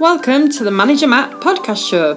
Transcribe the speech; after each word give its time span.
Welcome 0.00 0.48
to 0.50 0.64
the 0.64 0.72
Manager 0.72 1.06
Matt 1.06 1.30
podcast 1.40 1.88
show. 1.88 2.14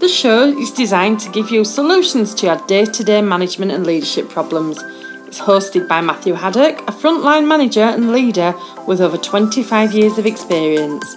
The 0.00 0.08
show 0.08 0.46
is 0.58 0.72
designed 0.72 1.20
to 1.20 1.30
give 1.30 1.48
you 1.48 1.64
solutions 1.64 2.34
to 2.34 2.46
your 2.46 2.56
day 2.66 2.86
to 2.86 3.04
day 3.04 3.22
management 3.22 3.70
and 3.70 3.86
leadership 3.86 4.28
problems. 4.28 4.82
It's 5.28 5.38
hosted 5.38 5.86
by 5.86 6.00
Matthew 6.00 6.34
Haddock, 6.34 6.80
a 6.88 6.92
frontline 6.92 7.46
manager 7.46 7.84
and 7.84 8.10
leader 8.10 8.52
with 8.88 9.00
over 9.00 9.16
25 9.16 9.92
years 9.92 10.18
of 10.18 10.26
experience. 10.26 11.16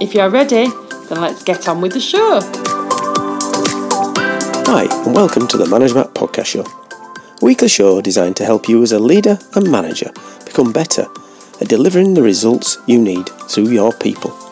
If 0.00 0.14
you're 0.14 0.30
ready, 0.30 0.68
then 1.10 1.20
let's 1.20 1.42
get 1.42 1.68
on 1.68 1.82
with 1.82 1.92
the 1.92 2.00
show. 2.00 2.40
Hi, 4.64 4.88
and 5.04 5.14
welcome 5.14 5.46
to 5.48 5.58
the 5.58 5.66
Manager 5.66 5.96
Matt 5.96 6.14
Podcast 6.14 6.46
Show, 6.46 6.64
a 6.64 7.44
weekly 7.44 7.68
show 7.68 8.00
designed 8.00 8.36
to 8.36 8.46
help 8.46 8.66
you 8.66 8.82
as 8.82 8.92
a 8.92 8.98
leader 8.98 9.38
and 9.54 9.70
manager 9.70 10.10
become 10.46 10.72
better 10.72 11.04
at 11.60 11.68
delivering 11.68 12.14
the 12.14 12.22
results 12.22 12.78
you 12.86 12.98
need 12.98 13.28
through 13.50 13.68
your 13.68 13.92
people. 13.92 14.47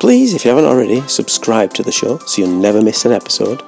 Please, 0.00 0.32
if 0.32 0.44
you 0.44 0.50
haven't 0.50 0.64
already, 0.64 1.00
subscribe 1.08 1.74
to 1.74 1.82
the 1.82 1.90
show 1.90 2.18
so 2.18 2.40
you'll 2.40 2.60
never 2.60 2.80
miss 2.80 3.04
an 3.04 3.10
episode 3.10 3.64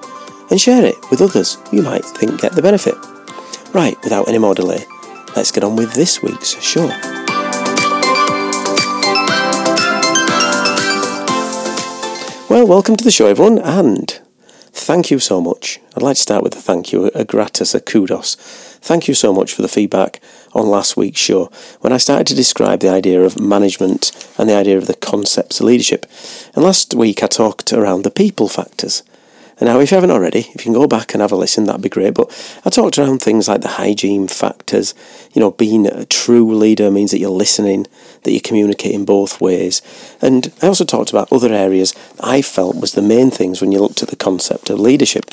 and 0.49 0.61
share 0.61 0.85
it 0.85 1.11
with 1.11 1.21
others 1.21 1.59
you 1.73 1.83
might 1.83 2.05
think 2.05 2.41
get 2.41 2.53
the 2.53 2.63
benefit. 2.63 2.95
Right, 3.75 3.97
without 4.05 4.29
any 4.29 4.39
more 4.39 4.55
delay, 4.55 4.85
let's 5.35 5.51
get 5.51 5.65
on 5.65 5.75
with 5.75 5.93
this 5.95 6.23
week's 6.23 6.61
show. 6.63 6.87
Well, 12.49 12.65
welcome 12.65 12.97
to 12.97 13.05
the 13.05 13.11
show, 13.11 13.27
everyone, 13.27 13.59
and 13.59 14.21
thank 14.71 15.11
you 15.11 15.19
so 15.19 15.41
much. 15.41 15.81
I'd 15.97 16.03
like 16.03 16.15
to 16.15 16.23
start 16.23 16.45
with 16.45 16.55
a 16.55 16.61
thank 16.61 16.93
you, 16.93 17.07
a 17.13 17.25
gratis, 17.25 17.75
a 17.75 17.81
kudos. 17.81 18.37
Thank 18.81 19.09
you 19.09 19.15
so 19.15 19.33
much 19.33 19.53
for 19.53 19.63
the 19.63 19.69
feedback 19.69 20.21
on 20.53 20.67
last 20.67 20.97
week's 20.97 21.21
show 21.21 21.51
when 21.81 21.93
I 21.93 21.99
started 21.99 22.27
to 22.29 22.35
describe 22.35 22.81
the 22.81 22.89
idea 22.89 23.21
of 23.23 23.41
management 23.41 24.13
and 24.39 24.49
the 24.49 24.57
idea 24.57 24.79
of 24.79 24.87
the 24.87 24.95
concepts 24.95 25.61
of 25.61 25.67
leadership. 25.67 26.07
And 26.55 26.65
last 26.65 26.95
week 26.95 27.23
I 27.23 27.27
talked 27.27 27.73
around 27.73 28.03
the 28.03 28.11
people 28.11 28.49
factors. 28.49 29.03
And 29.61 29.69
now, 29.69 29.79
if 29.79 29.91
you 29.91 29.97
haven't 29.97 30.11
already, 30.11 30.39
if 30.39 30.65
you 30.65 30.73
can 30.73 30.73
go 30.73 30.87
back 30.87 31.13
and 31.13 31.21
have 31.21 31.33
a 31.33 31.37
listen, 31.37 31.65
that'd 31.65 31.83
be 31.83 31.91
great. 31.91 32.15
But 32.15 32.33
I 32.65 32.71
talked 32.71 32.99
around 32.99 33.21
things 33.21 33.47
like 33.47 33.61
the 33.61 33.69
hygiene 33.69 34.27
factors. 34.27 34.95
You 35.35 35.41
know, 35.41 35.51
being 35.51 35.87
a 35.87 36.07
true 36.07 36.55
leader 36.55 36.91
means 36.91 37.11
that 37.11 37.19
you're 37.19 37.29
listening, 37.29 37.87
that 38.23 38.33
you're 38.33 38.41
communicating 38.41 39.05
both 39.05 39.39
ways. 39.39 39.83
And 40.23 40.51
I 40.63 40.67
also 40.69 40.87
talked 40.87 41.11
about 41.11 41.31
other 41.31 41.53
areas 41.53 41.95
I 42.21 42.41
felt 42.41 42.77
was 42.77 42.93
the 42.93 43.03
main 43.03 43.31
things 43.31 43.61
when 43.61 43.71
you 43.71 43.81
looked 43.81 44.03
at 44.03 44.09
the 44.09 44.17
concept 44.17 44.71
of 44.71 44.81
leadership. 44.81 45.31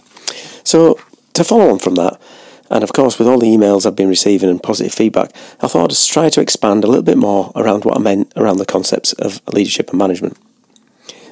So, 0.65 0.99
to 1.31 1.45
follow 1.45 1.69
on 1.69 1.79
from 1.79 1.95
that, 1.95 2.19
and 2.69 2.83
of 2.83 2.93
course, 2.93 3.17
with 3.17 3.27
all 3.27 3.39
the 3.39 3.47
emails 3.47 3.85
I've 3.85 3.95
been 3.95 4.09
receiving 4.09 4.49
and 4.49 4.61
positive 4.61 4.93
feedback, 4.93 5.31
I 5.61 5.67
thought 5.67 5.91
I'd 5.91 5.97
try 6.07 6.29
to 6.29 6.41
expand 6.41 6.83
a 6.83 6.87
little 6.87 7.03
bit 7.03 7.17
more 7.17 7.51
around 7.55 7.85
what 7.85 7.95
I 7.95 7.99
meant 7.99 8.31
around 8.35 8.57
the 8.57 8.65
concepts 8.65 9.13
of 9.13 9.41
leadership 9.53 9.89
and 9.89 9.99
management. 9.99 10.37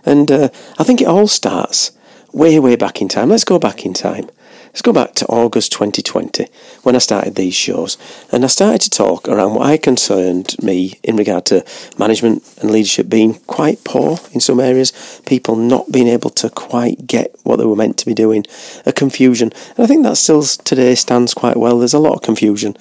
And 0.06 0.32
uh, 0.32 0.50
I 0.78 0.84
think 0.84 1.02
it 1.02 1.08
all 1.08 1.28
starts 1.28 1.92
way, 2.32 2.60
way 2.60 2.76
back 2.76 3.02
in 3.02 3.08
time. 3.08 3.30
Let's 3.30 3.44
go 3.44 3.60
back 3.60 3.86
in 3.86 3.94
time. 3.94 4.30
Let's 4.76 4.82
go 4.82 4.92
back 4.92 5.14
to 5.16 5.26
August 5.28 5.72
2020 5.72 6.48
when 6.84 6.98
I 6.98 6.98
started 6.98 7.36
these 7.36 7.56
shows. 7.56 7.98
And 8.30 8.44
I 8.44 8.48
started 8.48 8.82
to 8.82 8.90
talk 8.90 9.26
around 9.26 9.56
what 9.56 9.66
I 9.66 9.78
concerned 9.78 10.62
me 10.62 11.00
in 11.02 11.16
regard 11.16 11.46
to 11.46 11.64
management 11.98 12.44
and 12.60 12.70
leadership 12.70 13.08
being 13.08 13.36
quite 13.48 13.86
poor 13.86 14.20
in 14.34 14.42
some 14.42 14.60
areas, 14.60 15.22
people 15.26 15.56
not 15.56 15.94
being 15.94 16.10
able 16.10 16.30
to 16.32 16.50
quite 16.50 17.08
get 17.08 17.34
what 17.44 17.56
they 17.56 17.64
were 17.64 17.78
meant 17.78 17.98
to 18.00 18.06
be 18.06 18.14
doing, 18.14 18.44
a 18.86 18.92
confusion. 18.92 19.54
And 19.78 19.86
I 19.86 19.88
think 19.88 20.04
that 20.04 20.18
still 20.18 20.44
today 20.44 20.94
stands 20.96 21.34
quite 21.34 21.56
well. 21.56 21.80
There's 21.80 21.94
a 21.94 21.98
lot 21.98 22.16
of 22.16 22.22
confusion 22.22 22.76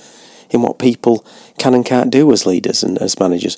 in 0.51 0.63
what 0.63 0.81
people 0.81 1.25
can 1.59 1.75
and 1.75 1.87
can't 1.87 2.11
do 2.11 2.33
as 2.33 2.45
leaders 2.45 2.83
and 2.83 2.99
as 2.99 3.21
managers. 3.21 3.57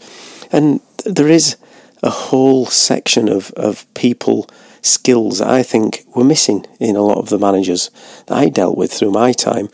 And 0.52 0.82
there 1.06 1.28
is 1.28 1.56
a 2.02 2.10
whole 2.10 2.66
section 2.66 3.30
of, 3.30 3.50
of 3.52 3.86
people 3.94 4.46
skills 4.86 5.38
that 5.38 5.48
I 5.48 5.62
think 5.62 6.04
were 6.14 6.24
missing 6.24 6.64
in 6.80 6.96
a 6.96 7.02
lot 7.02 7.18
of 7.18 7.28
the 7.28 7.38
managers 7.38 7.91
that 8.26 8.36
I 8.36 8.48
dealt 8.48 8.78
with 8.78 8.92
through 8.92 9.10
my 9.10 9.32
time, 9.32 9.69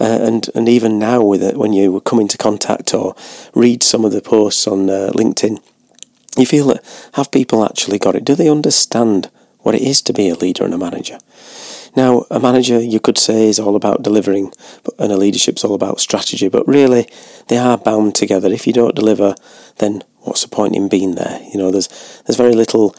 uh, 0.00 0.18
and 0.22 0.48
and 0.54 0.68
even 0.68 0.98
now 0.98 1.22
with 1.22 1.42
it 1.42 1.56
when 1.56 1.72
you 1.72 2.00
come 2.00 2.20
into 2.20 2.38
contact 2.38 2.94
or 2.94 3.14
read 3.54 3.82
some 3.82 4.04
of 4.04 4.12
the 4.12 4.20
posts 4.20 4.66
on 4.66 4.90
uh, 4.90 5.10
LinkedIn, 5.14 5.60
you 6.36 6.46
feel 6.46 6.66
that 6.68 6.84
have 7.14 7.30
people 7.30 7.64
actually 7.64 7.98
got 7.98 8.14
it? 8.14 8.24
Do 8.24 8.34
they 8.34 8.48
understand 8.48 9.30
what 9.60 9.74
it 9.74 9.82
is 9.82 10.02
to 10.02 10.12
be 10.12 10.28
a 10.28 10.34
leader 10.34 10.64
and 10.64 10.74
a 10.74 10.78
manager? 10.78 11.18
Now, 11.96 12.26
a 12.30 12.38
manager, 12.38 12.78
you 12.78 13.00
could 13.00 13.16
say, 13.16 13.48
is 13.48 13.58
all 13.58 13.74
about 13.74 14.02
delivering, 14.02 14.52
and 14.98 15.10
a 15.10 15.16
leadership's 15.16 15.64
all 15.64 15.74
about 15.74 15.98
strategy, 15.98 16.48
but 16.48 16.68
really, 16.68 17.08
they 17.48 17.56
are 17.56 17.78
bound 17.78 18.14
together. 18.14 18.52
If 18.52 18.66
you 18.66 18.74
don't 18.74 18.94
deliver, 18.94 19.34
then 19.78 20.04
what's 20.20 20.42
the 20.42 20.48
point 20.48 20.76
in 20.76 20.90
being 20.90 21.14
there? 21.14 21.40
You 21.50 21.58
know, 21.58 21.70
there's 21.70 21.88
there's 22.26 22.36
very 22.36 22.52
little 22.52 22.94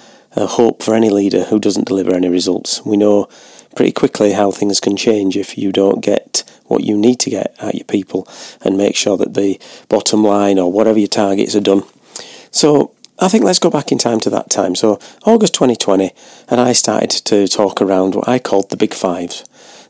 hope 0.46 0.84
for 0.84 0.94
any 0.94 1.10
leader 1.10 1.46
who 1.46 1.60
doesn't 1.60 1.88
deliver 1.88 2.14
any 2.14 2.30
results. 2.30 2.86
We 2.86 2.98
know 2.98 3.28
pretty 3.76 3.92
quickly 3.92 4.34
how 4.34 4.52
things 4.52 4.80
can 4.80 4.98
change 4.98 5.38
if 5.38 5.58
you 5.58 5.72
don't 5.72 6.02
get 6.02 6.44
what 6.66 6.84
you 6.84 6.98
need 6.98 7.20
to 7.22 7.30
get 7.30 7.56
out 7.62 7.76
your 7.76 7.86
people 7.86 8.28
and 8.62 8.78
make 8.78 8.96
sure 8.96 9.18
that 9.18 9.34
the 9.34 9.60
bottom 9.90 10.24
line 10.24 10.60
or 10.60 10.72
whatever 10.72 11.00
your 11.00 11.08
targets 11.08 11.56
are 11.56 11.62
done. 11.62 11.84
So 12.52 12.94
I 13.20 13.30
think 13.30 13.44
let's 13.44 13.60
go 13.60 13.70
back 13.70 13.92
in 13.92 13.98
time 13.98 14.20
to 14.22 14.30
that 14.32 14.50
time. 14.50 14.76
So 14.76 15.00
August 15.26 15.54
2020, 15.56 16.12
and 16.50 16.60
I 16.60 16.74
started 16.74 17.10
to 17.10 17.48
talk 17.48 17.82
around 17.82 18.16
what 18.16 18.28
I 18.28 18.40
called 18.40 18.70
the 18.70 18.78
big 18.78 18.94
fives. 18.94 19.44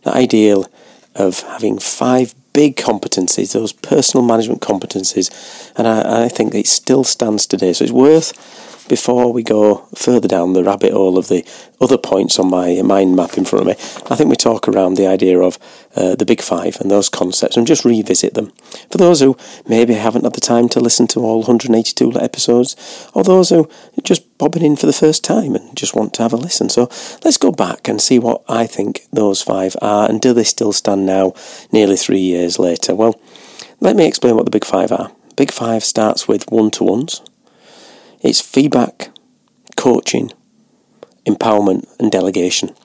The 0.03 0.13
ideal 0.13 0.67
of 1.15 1.41
having 1.41 1.79
five 1.79 2.35
big 2.53 2.75
competencies, 2.75 3.53
those 3.53 3.73
personal 3.73 4.25
management 4.25 4.61
competencies, 4.61 5.71
and 5.77 5.87
I, 5.87 6.25
I 6.25 6.27
think 6.27 6.55
it 6.55 6.67
still 6.67 7.03
stands 7.03 7.45
today. 7.45 7.73
So 7.73 7.83
it's 7.83 7.91
worth 7.91 8.76
before 8.87 9.31
we 9.31 9.43
go 9.43 9.87
further 9.95 10.27
down 10.27 10.53
the 10.53 10.63
rabbit 10.63 10.93
hole 10.93 11.17
of 11.17 11.27
the 11.27 11.45
other 11.79 11.97
points 11.97 12.39
on 12.39 12.49
my 12.49 12.81
mind 12.81 13.15
map 13.15 13.37
in 13.37 13.45
front 13.45 13.67
of 13.67 13.67
me, 13.67 13.85
I 14.09 14.15
think 14.15 14.29
we 14.29 14.35
talk 14.35 14.67
around 14.67 14.95
the 14.95 15.07
idea 15.07 15.39
of 15.39 15.57
uh, 15.95 16.15
the 16.15 16.25
big 16.25 16.41
five 16.41 16.79
and 16.79 16.89
those 16.89 17.09
concepts 17.09 17.57
and 17.57 17.67
just 17.67 17.85
revisit 17.85 18.33
them. 18.33 18.51
For 18.91 18.97
those 18.97 19.19
who 19.19 19.37
maybe 19.67 19.93
haven't 19.93 20.23
had 20.23 20.33
the 20.33 20.41
time 20.41 20.69
to 20.69 20.79
listen 20.79 21.07
to 21.07 21.19
all 21.19 21.39
182 21.39 22.19
episodes, 22.19 23.09
or 23.13 23.23
those 23.23 23.49
who 23.49 23.69
just 24.03 24.37
bobbing 24.37 24.63
in 24.63 24.75
for 24.75 24.85
the 24.85 24.93
first 24.93 25.23
time 25.23 25.55
and 25.55 25.75
just 25.75 25.95
want 25.95 26.13
to 26.15 26.23
have 26.23 26.33
a 26.33 26.37
listen. 26.37 26.69
So 26.69 26.89
let's 27.23 27.37
go 27.37 27.51
back 27.51 27.87
and 27.87 28.01
see 28.01 28.19
what 28.19 28.43
I 28.47 28.67
think 28.67 29.01
those 29.11 29.41
five 29.41 29.75
are 29.81 30.09
and 30.09 30.21
do 30.21 30.33
they 30.33 30.43
still 30.43 30.73
stand 30.73 31.05
now, 31.05 31.33
nearly 31.71 31.97
three 31.97 32.19
years 32.19 32.59
later? 32.59 32.95
Well, 32.95 33.19
let 33.79 33.95
me 33.95 34.05
explain 34.05 34.35
what 34.35 34.45
the 34.45 34.51
big 34.51 34.65
five 34.65 34.91
are. 34.91 35.11
Big 35.35 35.51
five 35.51 35.83
starts 35.83 36.27
with 36.27 36.51
one 36.51 36.71
to 36.71 36.83
ones. 36.83 37.21
It's 38.27 38.41
feedback, 38.41 39.09
coaching, 39.77 40.33
empowerment, 41.25 41.87
and 41.97 42.11
delegation. 42.11 42.75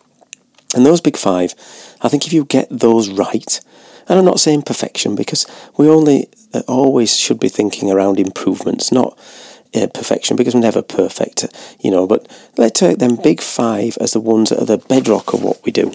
And 0.72 0.86
those 0.86 1.00
big 1.00 1.16
five, 1.16 1.56
I 2.00 2.08
think 2.08 2.28
if 2.28 2.32
you 2.32 2.44
get 2.44 2.69
those 2.70 3.08
right, 3.10 3.60
and 4.08 4.20
I'm 4.20 4.25
not 4.25 4.38
saying 4.38 4.62
perfection 4.62 5.16
because 5.16 5.44
we 5.76 5.88
only 5.88 6.28
uh, 6.54 6.62
always 6.69 7.16
should 7.16 7.41
be 7.41 7.48
thinking 7.48 7.91
around 7.91 8.20
improvements, 8.20 8.92
not 8.92 9.19
uh, 9.75 9.88
perfection 9.92 10.36
because 10.36 10.54
we're 10.54 10.60
never 10.60 10.81
perfect, 10.81 11.44
you 11.81 11.91
know. 11.91 12.06
But 12.06 12.31
let's 12.56 12.78
take 12.78 12.98
them 12.98 13.16
big 13.16 13.41
five 13.41 13.98
as 14.00 14.12
the 14.12 14.20
ones 14.20 14.50
that 14.50 14.62
are 14.62 14.76
the 14.76 14.78
bedrock 14.78 15.32
of 15.34 15.42
what 15.42 15.64
we 15.64 15.72
do. 15.72 15.92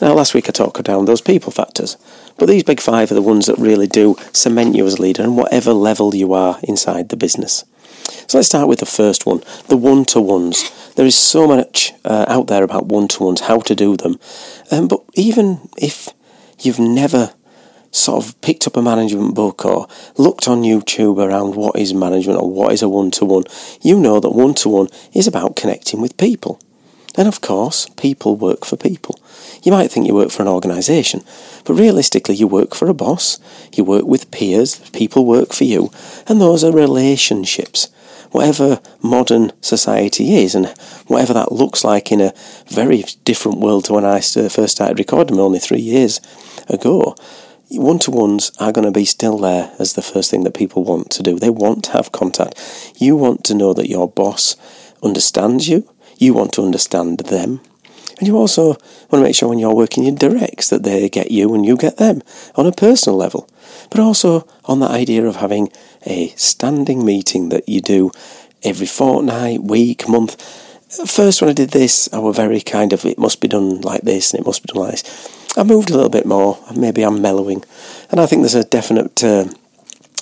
Now, 0.00 0.14
last 0.14 0.34
week 0.34 0.48
I 0.48 0.52
talked 0.52 0.80
down 0.84 1.06
those 1.06 1.20
people 1.20 1.50
factors, 1.50 1.96
but 2.38 2.46
these 2.46 2.62
big 2.62 2.78
five 2.78 3.10
are 3.10 3.14
the 3.14 3.22
ones 3.22 3.46
that 3.46 3.58
really 3.58 3.88
do 3.88 4.14
cement 4.32 4.76
you 4.76 4.86
as 4.86 5.00
a 5.00 5.02
leader 5.02 5.24
and 5.24 5.36
whatever 5.36 5.72
level 5.72 6.14
you 6.14 6.32
are 6.32 6.60
inside 6.62 7.08
the 7.08 7.16
business. 7.16 7.64
So 8.26 8.38
let's 8.38 8.48
start 8.48 8.68
with 8.68 8.80
the 8.80 8.86
first 8.86 9.26
one 9.26 9.42
the 9.68 9.76
one 9.76 10.04
to 10.06 10.20
ones. 10.20 10.70
There 10.96 11.06
is 11.06 11.16
so 11.16 11.46
much 11.46 11.92
uh, 12.04 12.24
out 12.28 12.46
there 12.46 12.62
about 12.62 12.86
one 12.86 13.08
to 13.08 13.24
ones, 13.24 13.42
how 13.42 13.58
to 13.60 13.74
do 13.74 13.96
them. 13.96 14.18
Um, 14.70 14.88
but 14.88 15.02
even 15.14 15.68
if 15.76 16.08
you've 16.60 16.78
never 16.78 17.34
sort 17.90 18.24
of 18.24 18.40
picked 18.40 18.66
up 18.66 18.76
a 18.76 18.82
management 18.82 19.34
book 19.34 19.64
or 19.64 19.86
looked 20.16 20.48
on 20.48 20.62
YouTube 20.62 21.24
around 21.24 21.54
what 21.54 21.76
is 21.76 21.94
management 21.94 22.40
or 22.40 22.50
what 22.50 22.72
is 22.72 22.82
a 22.82 22.88
one 22.88 23.10
to 23.12 23.24
one, 23.24 23.44
you 23.82 23.98
know 23.98 24.20
that 24.20 24.30
one 24.30 24.54
to 24.54 24.68
one 24.68 24.88
is 25.12 25.26
about 25.26 25.56
connecting 25.56 26.00
with 26.00 26.16
people. 26.16 26.60
And 27.16 27.28
of 27.28 27.40
course, 27.40 27.88
people 27.96 28.36
work 28.36 28.64
for 28.64 28.76
people. 28.76 29.18
You 29.64 29.72
might 29.72 29.90
think 29.90 30.06
you 30.06 30.14
work 30.14 30.30
for 30.30 30.42
an 30.42 30.48
organisation, 30.48 31.22
but 31.64 31.74
realistically, 31.74 32.36
you 32.36 32.46
work 32.46 32.74
for 32.74 32.88
a 32.88 32.94
boss, 32.94 33.40
you 33.72 33.82
work 33.82 34.04
with 34.04 34.30
peers, 34.30 34.78
people 34.90 35.26
work 35.26 35.52
for 35.52 35.64
you, 35.64 35.90
and 36.28 36.40
those 36.40 36.62
are 36.62 36.72
relationships 36.72 37.88
whatever 38.34 38.80
modern 39.00 39.52
society 39.60 40.34
is 40.34 40.56
and 40.56 40.66
whatever 41.06 41.32
that 41.32 41.52
looks 41.52 41.84
like 41.84 42.10
in 42.10 42.20
a 42.20 42.34
very 42.66 43.04
different 43.24 43.58
world 43.58 43.84
to 43.84 43.92
when 43.92 44.04
I 44.04 44.20
first 44.20 44.70
started 44.70 44.98
recording 44.98 45.38
only 45.38 45.60
three 45.60 45.80
years 45.80 46.20
ago, 46.68 47.14
one 47.70 48.00
to 48.00 48.10
ones 48.10 48.50
are 48.58 48.72
going 48.72 48.86
to 48.86 48.90
be 48.90 49.04
still 49.04 49.38
there 49.38 49.72
as 49.78 49.92
the 49.92 50.02
first 50.02 50.32
thing 50.32 50.42
that 50.42 50.54
people 50.54 50.82
want 50.82 51.10
to 51.10 51.22
do. 51.22 51.38
They 51.38 51.48
want 51.48 51.84
to 51.84 51.92
have 51.92 52.10
contact. 52.10 52.92
You 52.98 53.14
want 53.14 53.44
to 53.44 53.54
know 53.54 53.72
that 53.72 53.88
your 53.88 54.08
boss 54.08 54.56
understands 55.00 55.68
you, 55.68 55.88
you 56.18 56.34
want 56.34 56.52
to 56.54 56.62
understand 56.62 57.20
them. 57.20 57.60
And 58.24 58.28
you 58.32 58.38
also 58.38 58.68
want 58.68 59.10
to 59.10 59.20
make 59.20 59.34
sure 59.34 59.50
when 59.50 59.58
you're 59.58 59.74
working 59.74 60.04
your 60.04 60.14
directs 60.14 60.70
that 60.70 60.82
they 60.82 61.10
get 61.10 61.30
you 61.30 61.52
and 61.52 61.66
you 61.66 61.76
get 61.76 61.98
them 61.98 62.22
on 62.56 62.66
a 62.66 62.72
personal 62.72 63.18
level 63.18 63.46
but 63.90 64.00
also 64.00 64.48
on 64.64 64.80
the 64.80 64.88
idea 64.88 65.26
of 65.26 65.36
having 65.36 65.70
a 66.06 66.28
standing 66.30 67.04
meeting 67.04 67.50
that 67.50 67.68
you 67.68 67.82
do 67.82 68.10
every 68.62 68.86
fortnight, 68.86 69.62
week, 69.62 70.08
month, 70.08 70.40
first, 71.06 71.42
when 71.42 71.50
I 71.50 71.52
did 71.52 71.70
this, 71.70 72.08
I 72.14 72.18
were 72.18 72.32
very 72.32 72.60
kind 72.60 72.94
of, 72.94 73.04
it 73.04 73.18
must 73.18 73.42
be 73.42 73.48
done 73.48 73.82
like 73.82 74.00
this 74.00 74.32
and 74.32 74.40
it 74.40 74.46
must 74.46 74.62
be 74.62 74.72
done 74.72 74.82
like 74.82 74.92
this. 74.92 75.52
I 75.56 75.62
moved 75.62 75.90
a 75.90 75.94
little 75.94 76.10
bit 76.10 76.26
more, 76.26 76.58
maybe 76.74 77.02
I'm 77.02 77.20
mellowing. 77.20 77.62
And 78.10 78.20
I 78.20 78.26
think 78.26 78.40
there's 78.40 78.54
a 78.54 78.64
definite 78.64 79.22
uh, 79.22 79.46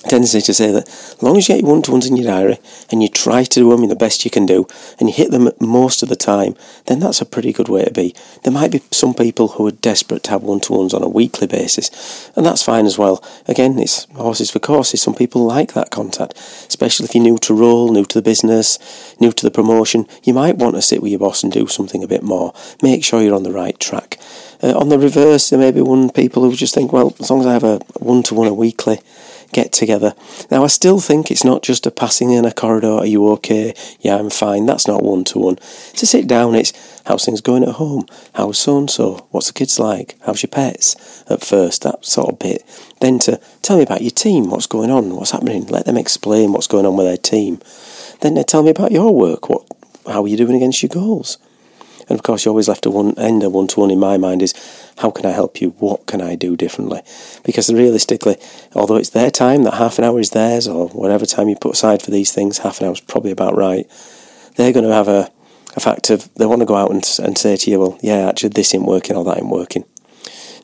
tendency 0.09 0.41
to 0.41 0.53
say 0.53 0.71
that 0.71 0.87
as 0.87 1.21
long 1.21 1.37
as 1.37 1.47
you 1.47 1.55
get 1.55 1.61
your 1.61 1.71
one 1.71 1.81
to 1.83 1.91
ones 1.91 2.07
in 2.07 2.17
your 2.17 2.27
diary 2.27 2.57
and 2.91 3.01
you 3.01 3.09
try 3.09 3.43
to 3.43 3.59
do 3.59 3.69
them 3.69 3.83
in 3.83 3.89
the 3.89 3.95
best 3.95 4.25
you 4.25 4.31
can 4.31 4.45
do 4.45 4.67
and 4.99 5.09
you 5.09 5.15
hit 5.15 5.31
them 5.31 5.49
most 5.59 6.03
of 6.03 6.09
the 6.09 6.15
time, 6.15 6.55
then 6.87 6.99
that's 6.99 7.21
a 7.21 7.25
pretty 7.25 7.53
good 7.53 7.69
way 7.69 7.85
to 7.85 7.91
be. 7.91 8.15
There 8.43 8.53
might 8.53 8.71
be 8.71 8.81
some 8.91 9.13
people 9.13 9.49
who 9.49 9.67
are 9.67 9.71
desperate 9.71 10.23
to 10.23 10.31
have 10.31 10.43
one 10.43 10.59
to 10.61 10.73
ones 10.73 10.93
on 10.93 11.03
a 11.03 11.09
weekly 11.09 11.47
basis, 11.47 12.31
and 12.35 12.45
that's 12.45 12.63
fine 12.63 12.85
as 12.85 12.97
well. 12.97 13.23
Again, 13.47 13.79
it's 13.79 14.05
horses 14.13 14.51
for 14.51 14.59
courses. 14.59 15.01
Some 15.01 15.15
people 15.15 15.45
like 15.45 15.73
that 15.73 15.91
contact, 15.91 16.33
especially 16.67 17.05
if 17.05 17.15
you're 17.15 17.23
new 17.23 17.37
to 17.39 17.53
role, 17.53 17.91
new 17.91 18.05
to 18.05 18.17
the 18.17 18.21
business, 18.21 19.15
new 19.19 19.31
to 19.31 19.43
the 19.43 19.51
promotion. 19.51 20.07
You 20.23 20.33
might 20.33 20.57
want 20.57 20.75
to 20.75 20.81
sit 20.81 21.01
with 21.01 21.11
your 21.11 21.19
boss 21.19 21.43
and 21.43 21.51
do 21.51 21.67
something 21.67 22.03
a 22.03 22.07
bit 22.07 22.23
more. 22.23 22.53
Make 22.81 23.03
sure 23.03 23.21
you're 23.21 23.35
on 23.35 23.43
the 23.43 23.51
right 23.51 23.79
track. 23.79 24.19
Uh, 24.61 24.77
on 24.77 24.89
the 24.89 24.99
reverse, 24.99 25.49
there 25.49 25.59
may 25.59 25.71
be 25.71 25.81
one 25.81 26.09
people 26.09 26.43
who 26.43 26.55
just 26.55 26.73
think, 26.73 26.93
well, 26.93 27.13
as 27.19 27.29
long 27.29 27.41
as 27.41 27.45
I 27.45 27.53
have 27.53 27.63
a 27.63 27.77
one 27.99 28.23
to 28.23 28.35
one 28.35 28.47
a 28.47 28.53
weekly, 28.53 28.99
get 29.53 29.71
together. 29.71 30.13
Now, 30.51 30.63
I 30.63 30.67
still 30.67 30.99
think 30.99 31.31
it's 31.31 31.43
not 31.43 31.63
just 31.63 31.85
a 31.85 31.91
passing 31.91 32.31
in 32.31 32.45
a 32.45 32.51
corridor, 32.51 32.91
are 32.91 33.05
you 33.05 33.29
okay? 33.33 33.73
Yeah, 33.99 34.17
I'm 34.17 34.29
fine. 34.29 34.65
That's 34.65 34.87
not 34.87 35.03
one 35.03 35.23
to 35.25 35.39
one. 35.39 35.55
To 35.55 36.05
sit 36.05 36.27
down, 36.27 36.55
it's 36.55 36.73
how's 37.05 37.25
things 37.25 37.41
going 37.41 37.63
at 37.63 37.75
home? 37.75 38.05
How's 38.33 38.57
so 38.57 38.77
and 38.77 38.89
so? 38.89 39.27
What's 39.31 39.47
the 39.47 39.53
kids 39.53 39.79
like? 39.79 40.15
How's 40.25 40.43
your 40.43 40.49
pets? 40.49 41.23
At 41.29 41.43
first, 41.43 41.83
that 41.83 42.05
sort 42.05 42.29
of 42.29 42.39
bit. 42.39 42.63
Then 42.99 43.19
to 43.19 43.39
tell 43.61 43.77
me 43.77 43.83
about 43.83 44.01
your 44.01 44.11
team, 44.11 44.49
what's 44.49 44.67
going 44.67 44.89
on, 44.89 45.15
what's 45.15 45.31
happening. 45.31 45.65
Let 45.67 45.85
them 45.85 45.97
explain 45.97 46.51
what's 46.51 46.67
going 46.67 46.85
on 46.85 46.97
with 46.97 47.07
their 47.07 47.17
team. 47.17 47.61
Then 48.21 48.35
they 48.35 48.43
tell 48.43 48.63
me 48.63 48.71
about 48.71 48.91
your 48.91 49.13
work, 49.15 49.49
what, 49.49 49.65
how 50.07 50.23
are 50.23 50.27
you 50.27 50.37
doing 50.37 50.55
against 50.55 50.81
your 50.81 50.89
goals? 50.89 51.37
And 52.09 52.19
of 52.19 52.23
course, 52.23 52.45
you 52.45 52.49
always 52.49 52.67
left 52.67 52.83
to 52.83 52.89
one 52.89 53.17
end 53.17 53.43
of 53.43 53.51
one 53.51 53.67
to 53.67 53.79
one 53.79 53.91
in 53.91 53.99
my 53.99 54.17
mind 54.17 54.41
is 54.41 54.53
how 54.97 55.11
can 55.11 55.25
I 55.25 55.31
help 55.31 55.61
you? 55.61 55.71
What 55.79 56.05
can 56.05 56.21
I 56.21 56.35
do 56.35 56.55
differently? 56.55 57.01
Because 57.43 57.71
realistically, 57.71 58.37
although 58.75 58.95
it's 58.95 59.09
their 59.09 59.31
time, 59.31 59.63
that 59.63 59.75
half 59.75 59.97
an 59.97 60.05
hour 60.05 60.19
is 60.19 60.31
theirs, 60.31 60.67
or 60.67 60.89
whatever 60.89 61.25
time 61.25 61.49
you 61.49 61.55
put 61.55 61.73
aside 61.73 62.01
for 62.01 62.11
these 62.11 62.31
things, 62.31 62.59
half 62.59 62.79
an 62.79 62.87
hour 62.87 62.93
is 62.93 63.01
probably 63.01 63.31
about 63.31 63.55
right. 63.55 63.89
They're 64.55 64.73
going 64.73 64.85
to 64.85 64.93
have 64.93 65.07
a, 65.07 65.31
a 65.75 65.79
fact 65.79 66.09
of 66.09 66.33
they 66.35 66.45
want 66.45 66.61
to 66.61 66.65
go 66.65 66.75
out 66.75 66.91
and, 66.91 67.03
and 67.19 67.37
say 67.37 67.57
to 67.57 67.71
you, 67.71 67.79
well, 67.79 67.97
yeah, 68.01 68.27
actually, 68.29 68.49
this 68.49 68.73
ain't 68.75 68.85
working 68.85 69.15
or 69.15 69.23
that 69.25 69.37
ain't 69.37 69.49
working. 69.49 69.85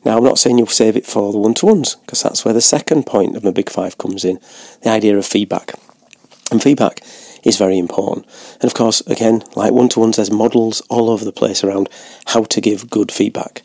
Now, 0.04 0.16
I'm 0.16 0.24
not 0.24 0.38
saying 0.38 0.56
you'll 0.56 0.68
save 0.68 0.96
it 0.96 1.06
for 1.06 1.32
the 1.32 1.38
one 1.38 1.54
to 1.54 1.66
ones, 1.66 1.96
because 1.96 2.22
that's 2.22 2.44
where 2.44 2.54
the 2.54 2.60
second 2.60 3.04
point 3.04 3.36
of 3.36 3.44
my 3.44 3.50
big 3.50 3.68
five 3.68 3.98
comes 3.98 4.24
in 4.24 4.38
the 4.82 4.90
idea 4.90 5.18
of 5.18 5.26
feedback. 5.26 5.74
And 6.50 6.62
feedback 6.62 7.02
is 7.44 7.58
very 7.58 7.78
important. 7.78 8.26
And 8.60 8.64
of 8.64 8.74
course, 8.74 9.00
again, 9.02 9.42
like 9.56 9.72
one 9.72 9.88
to 9.90 10.00
ones, 10.00 10.16
there's 10.16 10.30
models 10.30 10.80
all 10.88 11.10
over 11.10 11.24
the 11.24 11.32
place 11.32 11.62
around 11.62 11.88
how 12.26 12.44
to 12.44 12.60
give 12.60 12.90
good 12.90 13.12
feedback. 13.12 13.62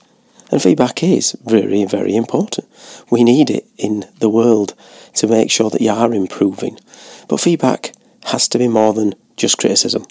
And 0.51 0.61
feedback 0.61 1.03
is 1.03 1.35
very, 1.43 1.85
very 1.85 2.15
important. 2.15 2.67
We 3.09 3.23
need 3.23 3.49
it 3.49 3.67
in 3.77 4.05
the 4.19 4.29
world 4.29 4.73
to 5.15 5.27
make 5.27 5.49
sure 5.49 5.69
that 5.69 5.81
you 5.81 5.91
are 5.91 6.13
improving. 6.13 6.79
But 7.27 7.39
feedback 7.39 7.93
has 8.25 8.47
to 8.49 8.57
be 8.57 8.67
more 8.67 8.93
than 8.93 9.15
just 9.37 9.57
criticism. 9.57 10.05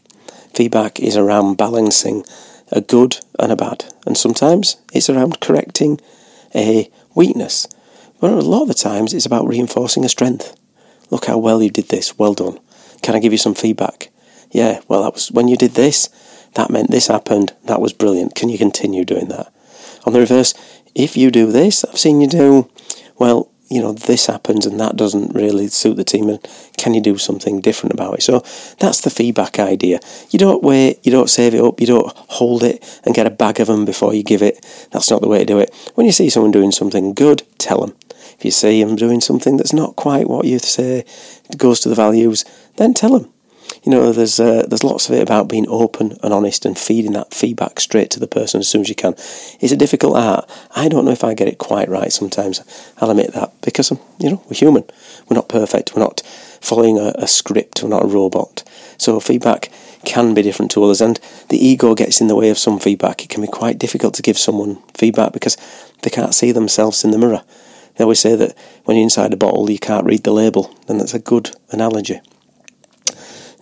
Feedback 0.54 1.00
is 1.00 1.16
around 1.16 1.56
balancing 1.56 2.24
a 2.72 2.80
good 2.80 3.18
and 3.38 3.52
a 3.52 3.56
bad. 3.56 3.84
And 4.06 4.16
sometimes 4.16 4.76
it's 4.92 5.10
around 5.10 5.40
correcting 5.40 6.00
a 6.54 6.90
weakness. 7.14 7.68
But 8.20 8.32
a 8.32 8.36
lot 8.36 8.62
of 8.62 8.68
the 8.68 8.74
times 8.74 9.12
it's 9.12 9.26
about 9.26 9.46
reinforcing 9.46 10.04
a 10.04 10.08
strength. 10.08 10.56
Look 11.10 11.26
how 11.26 11.38
well 11.38 11.62
you 11.62 11.70
did 11.70 11.88
this, 11.88 12.18
well 12.18 12.34
done. 12.34 12.58
Can 13.02 13.14
I 13.14 13.18
give 13.20 13.32
you 13.32 13.38
some 13.38 13.54
feedback? 13.54 14.10
Yeah, 14.50 14.80
well, 14.88 15.02
that 15.02 15.14
was 15.14 15.30
when 15.30 15.48
you 15.48 15.56
did 15.56 15.72
this, 15.72 16.08
that 16.54 16.70
meant 16.70 16.90
this 16.90 17.08
happened, 17.08 17.54
that 17.64 17.80
was 17.80 17.92
brilliant. 17.92 18.34
Can 18.34 18.48
you 18.48 18.58
continue 18.58 19.04
doing 19.04 19.28
that? 19.28 19.52
On 20.04 20.12
the 20.12 20.20
reverse, 20.20 20.54
if 20.94 21.16
you 21.16 21.30
do 21.30 21.50
this, 21.50 21.84
I've 21.84 21.98
seen 21.98 22.20
you 22.20 22.28
do, 22.28 22.70
well, 23.18 23.50
you 23.70 23.80
know, 23.80 23.92
this 23.92 24.26
happens 24.26 24.66
and 24.66 24.78
that 24.78 24.96
doesn't 24.96 25.34
really 25.34 25.68
suit 25.68 25.96
the 25.96 26.04
team, 26.04 26.28
and 26.28 26.38
can 26.76 26.94
you 26.94 27.00
do 27.00 27.16
something 27.16 27.60
different 27.60 27.94
about 27.94 28.18
it? 28.18 28.22
So 28.22 28.44
that's 28.78 29.00
the 29.00 29.10
feedback 29.10 29.58
idea. 29.58 30.00
You 30.30 30.38
don't 30.38 30.62
wait, 30.62 31.00
you 31.02 31.10
don't 31.10 31.30
save 31.30 31.54
it 31.54 31.60
up, 31.60 31.80
you 31.80 31.86
don't 31.86 32.12
hold 32.14 32.62
it 32.62 33.00
and 33.04 33.14
get 33.14 33.26
a 33.26 33.30
bag 33.30 33.60
of 33.60 33.66
them 33.66 33.84
before 33.84 34.14
you 34.14 34.22
give 34.22 34.42
it. 34.42 34.64
That's 34.92 35.10
not 35.10 35.22
the 35.22 35.28
way 35.28 35.40
to 35.40 35.44
do 35.44 35.58
it. 35.58 35.74
When 35.94 36.06
you 36.06 36.12
see 36.12 36.28
someone 36.28 36.52
doing 36.52 36.72
something 36.72 37.14
good, 37.14 37.42
tell 37.58 37.80
them. 37.80 37.96
If 38.38 38.44
you 38.44 38.50
see 38.50 38.82
them 38.82 38.96
doing 38.96 39.20
something 39.20 39.56
that's 39.56 39.72
not 39.72 39.96
quite 39.96 40.28
what 40.28 40.44
you 40.44 40.58
say 40.58 41.04
it 41.50 41.58
goes 41.58 41.80
to 41.80 41.88
the 41.88 41.94
values, 41.94 42.44
then 42.76 42.94
tell 42.94 43.18
them. 43.18 43.33
You 43.82 43.90
know, 43.90 44.12
there's 44.12 44.40
uh, 44.40 44.64
there's 44.66 44.84
lots 44.84 45.08
of 45.08 45.14
it 45.14 45.22
about 45.22 45.48
being 45.48 45.66
open 45.68 46.16
and 46.22 46.32
honest 46.32 46.64
and 46.64 46.78
feeding 46.78 47.12
that 47.12 47.34
feedback 47.34 47.80
straight 47.80 48.10
to 48.10 48.20
the 48.20 48.26
person 48.26 48.60
as 48.60 48.68
soon 48.68 48.80
as 48.80 48.88
you 48.88 48.94
can. 48.94 49.14
It's 49.60 49.72
a 49.72 49.76
difficult 49.76 50.16
art. 50.16 50.50
I 50.74 50.88
don't 50.88 51.04
know 51.04 51.10
if 51.10 51.24
I 51.24 51.34
get 51.34 51.48
it 51.48 51.58
quite 51.58 51.88
right 51.88 52.12
sometimes. 52.12 52.62
I'll 52.98 53.10
admit 53.10 53.34
that 53.34 53.52
because 53.60 53.90
you 54.18 54.30
know 54.30 54.42
we're 54.46 54.56
human. 54.56 54.84
We're 55.28 55.36
not 55.36 55.48
perfect. 55.48 55.94
We're 55.94 56.02
not 56.02 56.22
following 56.60 56.98
a, 56.98 57.12
a 57.16 57.26
script. 57.26 57.82
We're 57.82 57.90
not 57.90 58.04
a 58.04 58.08
robot. 58.08 58.62
So 58.96 59.20
feedback 59.20 59.70
can 60.04 60.34
be 60.34 60.42
different 60.42 60.70
to 60.72 60.84
others, 60.84 61.00
and 61.00 61.18
the 61.48 61.58
ego 61.58 61.94
gets 61.94 62.20
in 62.20 62.28
the 62.28 62.36
way 62.36 62.50
of 62.50 62.58
some 62.58 62.78
feedback. 62.78 63.22
It 63.22 63.28
can 63.28 63.42
be 63.42 63.48
quite 63.48 63.78
difficult 63.78 64.14
to 64.14 64.22
give 64.22 64.38
someone 64.38 64.82
feedback 64.94 65.32
because 65.32 65.56
they 66.02 66.10
can't 66.10 66.34
see 66.34 66.52
themselves 66.52 67.04
in 67.04 67.10
the 67.10 67.18
mirror. 67.18 67.42
They 67.96 68.04
always 68.04 68.20
say 68.20 68.34
that 68.34 68.56
when 68.84 68.96
you're 68.96 69.04
inside 69.04 69.32
a 69.32 69.36
bottle, 69.36 69.70
you 69.70 69.78
can't 69.78 70.06
read 70.06 70.24
the 70.24 70.32
label, 70.32 70.74
and 70.88 71.00
that's 71.00 71.14
a 71.14 71.18
good 71.18 71.50
analogy. 71.70 72.20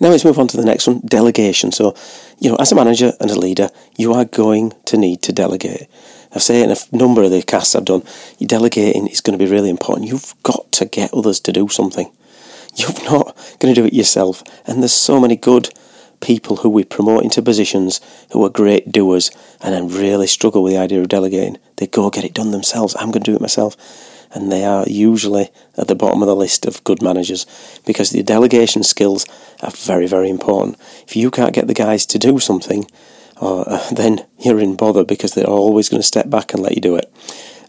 Now 0.02 0.08
let's 0.08 0.24
move 0.24 0.40
on 0.40 0.48
to 0.48 0.56
the 0.56 0.64
next 0.64 0.88
one 0.88 0.98
delegation. 1.04 1.70
So, 1.70 1.94
you 2.40 2.50
know, 2.50 2.56
as 2.56 2.72
a 2.72 2.74
manager 2.74 3.12
and 3.20 3.30
a 3.30 3.38
leader, 3.38 3.70
you 3.96 4.12
are 4.12 4.24
going 4.24 4.72
to 4.86 4.96
need 4.96 5.22
to 5.22 5.32
delegate. 5.32 5.86
I've 6.34 6.42
said 6.42 6.68
in 6.68 6.76
a 6.76 6.96
number 6.96 7.22
of 7.22 7.30
the 7.30 7.40
casts 7.40 7.76
I've 7.76 7.84
done, 7.84 8.02
delegating 8.44 9.06
is 9.06 9.20
going 9.20 9.38
to 9.38 9.44
be 9.44 9.48
really 9.48 9.70
important. 9.70 10.08
You've 10.08 10.34
got 10.42 10.72
to 10.72 10.86
get 10.86 11.14
others 11.14 11.38
to 11.38 11.52
do 11.52 11.68
something. 11.68 12.10
You're 12.74 12.92
not 13.04 13.36
going 13.60 13.72
to 13.72 13.80
do 13.80 13.86
it 13.86 13.92
yourself. 13.92 14.42
And 14.66 14.82
there's 14.82 14.92
so 14.92 15.20
many 15.20 15.36
good 15.36 15.68
people 16.20 16.56
who 16.56 16.68
we 16.68 16.82
promote 16.82 17.22
into 17.22 17.40
positions 17.40 18.00
who 18.32 18.44
are 18.44 18.48
great 18.48 18.90
doers 18.90 19.30
and 19.60 19.72
then 19.72 19.86
really 19.86 20.26
struggle 20.26 20.64
with 20.64 20.72
the 20.72 20.80
idea 20.80 21.00
of 21.00 21.08
delegating. 21.10 21.58
They 21.76 21.86
go 21.86 22.10
get 22.10 22.24
it 22.24 22.34
done 22.34 22.50
themselves. 22.50 22.96
I'm 22.96 23.12
going 23.12 23.22
to 23.22 23.30
do 23.30 23.36
it 23.36 23.40
myself 23.40 23.76
and 24.34 24.50
they 24.50 24.64
are 24.64 24.84
usually 24.88 25.50
at 25.76 25.88
the 25.88 25.94
bottom 25.94 26.22
of 26.22 26.28
the 26.28 26.36
list 26.36 26.66
of 26.66 26.82
good 26.84 27.02
managers 27.02 27.46
because 27.86 28.10
the 28.10 28.22
delegation 28.22 28.82
skills 28.82 29.26
are 29.62 29.70
very, 29.70 30.06
very 30.06 30.30
important. 30.30 30.78
If 31.06 31.16
you 31.16 31.30
can't 31.30 31.54
get 31.54 31.66
the 31.66 31.74
guys 31.74 32.06
to 32.06 32.18
do 32.18 32.38
something, 32.38 32.86
uh, 33.40 33.90
then 33.94 34.24
you're 34.38 34.60
in 34.60 34.76
bother 34.76 35.04
because 35.04 35.34
they're 35.34 35.46
always 35.46 35.88
going 35.88 36.00
to 36.00 36.06
step 36.06 36.30
back 36.30 36.52
and 36.52 36.62
let 36.62 36.74
you 36.74 36.80
do 36.80 36.96
it. 36.96 37.12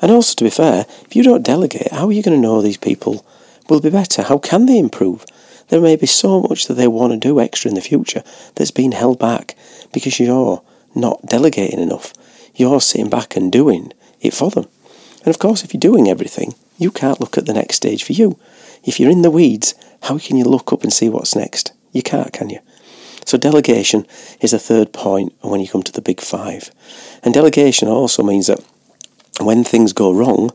And 0.02 0.12
also, 0.12 0.36
to 0.36 0.44
be 0.44 0.50
fair, 0.50 0.86
if 1.06 1.16
you 1.16 1.24
don't 1.24 1.46
delegate, 1.46 1.92
how 1.92 2.08
are 2.08 2.12
you 2.12 2.24
going 2.24 2.36
to 2.36 2.42
know 2.42 2.62
these 2.62 2.78
people 2.78 3.26
will 3.70 3.80
be 3.80 3.90
better? 3.90 4.24
How 4.24 4.38
can 4.38 4.66
they 4.66 4.78
improve? 4.78 5.26
There 5.70 5.82
may 5.82 5.96
be 5.96 6.08
so 6.08 6.42
much 6.42 6.68
that 6.68 6.74
they 6.74 6.88
want 6.88 7.14
to 7.14 7.20
do 7.20 7.40
extra 7.40 7.70
in 7.70 7.76
the 7.76 7.82
future 7.82 8.24
that's 8.56 8.72
been 8.72 8.92
held 8.92 9.18
back 9.18 9.56
because 9.94 10.20
you're 10.20 10.62
not 10.94 11.26
delegating 11.26 11.80
enough. 11.80 12.14
You're 12.54 12.82
sitting 12.82 13.10
back 13.10 13.36
and 13.36 13.52
doing 13.52 13.94
it 14.20 14.34
for 14.34 14.52
them. 14.52 14.68
And 15.26 15.28
of 15.28 15.40
course, 15.40 15.64
if 15.64 15.74
you're 15.74 15.80
doing 15.80 16.10
everything, 16.10 16.54
you 16.78 16.92
can't 16.92 17.20
look 17.20 17.38
at 17.38 17.46
the 17.46 17.54
next 17.54 17.76
stage 17.76 18.04
for 18.04 18.14
you. 18.14 18.38
If 18.84 19.00
you're 19.00 19.12
in 19.12 19.22
the 19.22 19.32
weeds, 19.32 19.74
how 20.04 20.18
can 20.18 20.38
you 20.38 20.44
look 20.44 20.74
up 20.74 20.84
and 20.84 20.92
see 20.92 21.10
what's 21.10 21.36
next? 21.36 21.72
You 21.92 22.04
can't, 22.04 22.34
can 22.34 22.50
you? 22.50 22.60
So, 23.26 23.38
delegation 23.38 24.06
is 24.42 24.52
a 24.52 24.60
third 24.60 24.92
point 24.92 25.34
when 25.42 25.62
you 25.62 25.68
come 25.68 25.84
to 25.84 25.92
the 25.92 26.02
big 26.02 26.20
five. 26.20 26.72
And 27.24 27.34
delegation 27.34 27.88
also 27.88 28.22
means 28.22 28.48
that 28.48 28.64
when 29.40 29.64
things 29.64 29.94
go 29.94 30.12
wrong, 30.12 30.52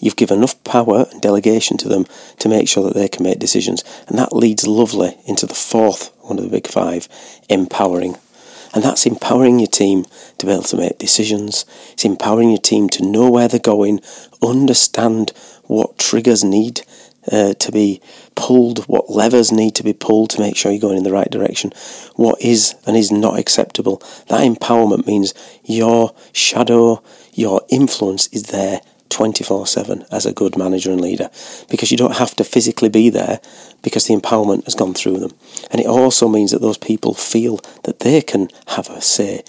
you've 0.00 0.16
given 0.16 0.38
enough 0.38 0.62
power 0.64 1.06
and 1.12 1.22
delegation 1.22 1.76
to 1.78 1.88
them 1.88 2.06
to 2.38 2.48
make 2.48 2.68
sure 2.68 2.82
that 2.84 2.94
they 2.94 3.08
can 3.08 3.22
make 3.22 3.38
decisions. 3.38 3.84
And 4.08 4.18
that 4.18 4.34
leads 4.34 4.66
lovely 4.66 5.16
into 5.26 5.46
the 5.46 5.54
fourth 5.54 6.10
one 6.22 6.38
of 6.38 6.44
the 6.44 6.50
big 6.50 6.66
five 6.66 7.08
empowering. 7.48 8.16
And 8.72 8.84
that's 8.84 9.06
empowering 9.06 9.58
your 9.58 9.68
team 9.68 10.06
to 10.38 10.46
be 10.46 10.52
able 10.52 10.62
to 10.64 10.76
make 10.76 10.98
decisions. 10.98 11.64
It's 11.92 12.04
empowering 12.04 12.50
your 12.50 12.58
team 12.58 12.88
to 12.90 13.04
know 13.04 13.30
where 13.30 13.48
they're 13.48 13.58
going, 13.58 14.00
understand 14.42 15.32
what 15.64 15.98
triggers 15.98 16.44
need 16.44 16.82
uh, 17.30 17.54
to 17.54 17.72
be 17.72 18.00
pulled, 18.34 18.84
what 18.86 19.10
levers 19.10 19.52
need 19.52 19.74
to 19.74 19.82
be 19.82 19.92
pulled 19.92 20.30
to 20.30 20.40
make 20.40 20.56
sure 20.56 20.72
you're 20.72 20.80
going 20.80 20.96
in 20.96 21.04
the 21.04 21.12
right 21.12 21.30
direction, 21.30 21.72
what 22.16 22.40
is 22.40 22.74
and 22.86 22.96
is 22.96 23.10
not 23.10 23.38
acceptable. 23.38 24.02
That 24.28 24.40
empowerment 24.40 25.06
means 25.06 25.34
your 25.64 26.14
shadow, 26.32 27.02
your 27.32 27.62
influence 27.68 28.28
is 28.28 28.44
there 28.44 28.80
24 29.10 29.66
7 29.66 30.04
as 30.10 30.24
a 30.24 30.32
good 30.32 30.56
manager 30.56 30.90
and 30.90 31.00
leader 31.00 31.28
because 31.68 31.90
you 31.90 31.96
don't 31.96 32.16
have 32.16 32.34
to 32.36 32.44
physically 32.44 32.88
be 32.88 33.10
there 33.10 33.40
because 33.82 34.06
the 34.06 34.14
empowerment 34.14 34.64
has 34.64 34.74
gone 34.74 34.94
through 34.94 35.18
them. 35.18 35.32
And 35.70 35.80
it 35.80 35.86
also 35.86 36.28
means 36.28 36.52
that 36.52 36.62
those 36.62 36.78
people 36.78 37.14
feel 37.14 37.60
that 37.84 38.00
they 38.00 38.22
can 38.22 38.48
have 38.68 38.88
a 38.88 39.00
say. 39.00 39.42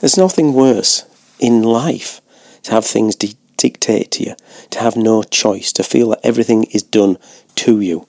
There's 0.00 0.16
nothing 0.16 0.52
worse 0.52 1.04
in 1.38 1.62
life 1.62 2.20
to 2.64 2.72
have 2.72 2.84
things 2.84 3.16
di- 3.16 3.36
dictated 3.56 4.10
to 4.12 4.24
you, 4.24 4.34
to 4.70 4.78
have 4.80 4.96
no 4.96 5.22
choice, 5.22 5.72
to 5.72 5.82
feel 5.82 6.10
that 6.10 6.20
everything 6.22 6.64
is 6.64 6.82
done 6.82 7.18
to 7.56 7.80
you. 7.80 8.06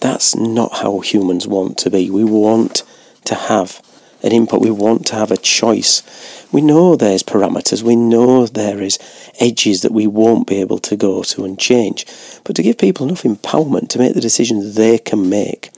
That's 0.00 0.36
not 0.36 0.78
how 0.78 1.00
humans 1.00 1.46
want 1.46 1.78
to 1.78 1.90
be. 1.90 2.10
We 2.10 2.24
want 2.24 2.82
to 3.24 3.34
have 3.34 3.80
and 4.24 4.32
input. 4.32 4.60
We 4.60 4.72
want 4.72 5.06
to 5.06 5.14
have 5.14 5.30
a 5.30 5.36
choice. 5.36 6.02
We 6.50 6.60
know 6.60 6.96
there's 6.96 7.22
parameters. 7.22 7.82
We 7.82 7.94
know 7.94 8.46
there 8.46 8.82
is 8.82 8.98
edges 9.38 9.82
that 9.82 9.92
we 9.92 10.08
won't 10.08 10.48
be 10.48 10.60
able 10.60 10.78
to 10.78 10.96
go 10.96 11.22
to 11.22 11.44
and 11.44 11.58
change. 11.58 12.06
But 12.42 12.56
to 12.56 12.62
give 12.62 12.78
people 12.78 13.06
enough 13.06 13.22
empowerment 13.22 13.88
to 13.90 13.98
make 14.00 14.14
the 14.14 14.20
decisions 14.20 14.74
they 14.74 14.98
can 14.98 15.28
make. 15.28 15.70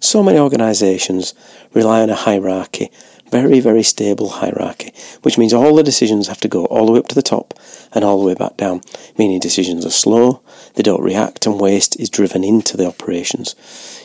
So 0.00 0.22
many 0.22 0.38
organisations 0.38 1.34
rely 1.74 2.02
on 2.02 2.10
a 2.10 2.14
hierarchy 2.14 2.92
very, 3.30 3.60
very 3.60 3.82
stable 3.82 4.28
hierarchy, 4.28 4.92
which 5.22 5.38
means 5.38 5.52
all 5.52 5.74
the 5.74 5.82
decisions 5.82 6.28
have 6.28 6.40
to 6.40 6.48
go 6.48 6.64
all 6.66 6.86
the 6.86 6.92
way 6.92 6.98
up 6.98 7.08
to 7.08 7.14
the 7.14 7.22
top 7.22 7.54
and 7.92 8.04
all 8.04 8.20
the 8.20 8.26
way 8.26 8.34
back 8.34 8.56
down, 8.56 8.80
meaning 9.18 9.38
decisions 9.38 9.84
are 9.84 9.90
slow, 9.90 10.42
they 10.74 10.82
don't 10.82 11.02
react, 11.02 11.46
and 11.46 11.60
waste 11.60 11.98
is 12.00 12.10
driven 12.10 12.44
into 12.44 12.76
the 12.76 12.86
operations. 12.86 13.54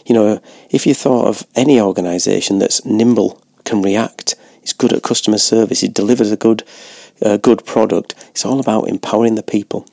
You 0.05 0.15
know, 0.15 0.41
if 0.69 0.85
you 0.85 0.93
thought 0.93 1.27
of 1.27 1.47
any 1.55 1.79
organisation 1.79 2.59
that's 2.59 2.85
nimble, 2.85 3.41
can 3.63 3.81
react, 3.81 4.35
is 4.61 4.73
good 4.73 4.93
at 4.93 5.03
customer 5.03 5.37
service, 5.37 5.83
it 5.83 5.93
delivers 5.93 6.31
a 6.31 6.37
good, 6.37 6.63
a 7.21 7.37
good 7.37 7.65
product, 7.65 8.15
it's 8.29 8.45
all 8.45 8.59
about 8.59 8.87
empowering 8.87 9.35
the 9.35 9.43
people. 9.43 9.85